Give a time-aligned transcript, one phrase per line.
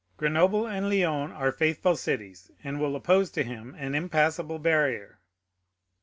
[0.17, 5.19] "Grenoble and Lyons are faithful cities, and will oppose to him an impassable barrier."